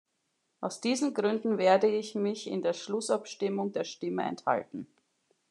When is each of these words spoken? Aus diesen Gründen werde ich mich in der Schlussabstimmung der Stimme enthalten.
Aus 0.61 0.81
diesen 0.81 1.13
Gründen 1.13 1.59
werde 1.59 1.85
ich 1.85 2.15
mich 2.15 2.47
in 2.47 2.63
der 2.63 2.73
Schlussabstimmung 2.73 3.71
der 3.71 3.83
Stimme 3.83 4.23
enthalten. 4.23 4.87